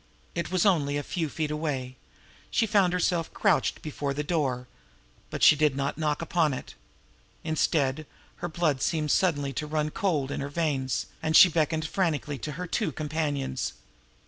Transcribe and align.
It 0.33 0.49
was 0.51 0.65
only 0.65 0.97
a 0.97 1.03
few 1.03 1.29
feet. 1.29 1.51
She 2.49 2.65
found 2.65 2.91
herself 2.91 3.31
crouched 3.35 3.83
before 3.83 4.15
the 4.15 4.23
door 4.23 4.67
but 5.29 5.43
she 5.43 5.55
did 5.55 5.75
not 5.75 5.95
knock 5.99 6.23
upon 6.23 6.55
it. 6.55 6.73
Instead, 7.43 8.07
her 8.37 8.49
blood 8.49 8.81
seemed 8.81 9.11
suddenly 9.11 9.53
to 9.53 9.67
run 9.67 9.91
cold 9.91 10.31
in 10.31 10.41
her 10.41 10.49
veins, 10.49 11.05
and 11.21 11.35
she 11.35 11.49
beckoned 11.49 11.85
frantically 11.87 12.39
to 12.39 12.53
her 12.53 12.65
two 12.65 12.91
companions. 12.91 13.73